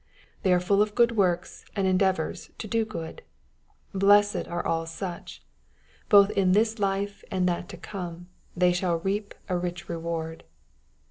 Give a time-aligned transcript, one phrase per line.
[0.41, 3.21] They are full of good works, and endeavors to do good.
[3.93, 5.43] Blessed are all such
[6.09, 8.27] 1 Both in this life and that to come,
[8.57, 10.43] they shall reap a rich reward.